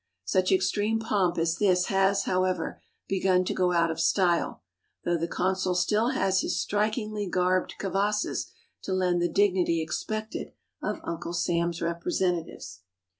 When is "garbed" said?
7.29-7.75